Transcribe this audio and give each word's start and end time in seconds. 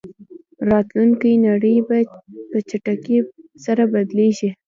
راتلونکې 0.69 1.41
نړۍ 1.47 1.77
به 1.87 1.97
په 2.49 2.57
چټکۍ 2.69 3.17
سره 3.65 3.83
بدلېږي. 3.93 4.49